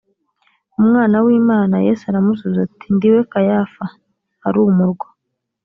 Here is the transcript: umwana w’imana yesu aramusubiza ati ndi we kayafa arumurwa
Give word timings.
umwana 0.81 1.15
w’imana 1.25 1.75
yesu 1.87 2.03
aramusubiza 2.07 2.61
ati 2.67 2.87
ndi 2.95 3.07
we 3.13 3.21
kayafa 3.31 3.85
arumurwa 4.47 5.07